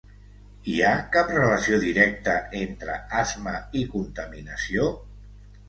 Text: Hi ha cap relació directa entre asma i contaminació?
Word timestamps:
Hi 0.71 0.79
ha 0.87 0.93
cap 1.15 1.29
relació 1.35 1.77
directa 1.83 2.35
entre 2.63 2.97
asma 3.21 3.55
i 3.83 3.87
contaminació? 3.95 4.93